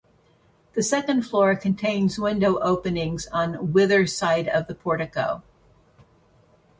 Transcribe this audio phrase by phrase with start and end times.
[0.73, 5.43] The second floor contains window openings on wither side of the portico.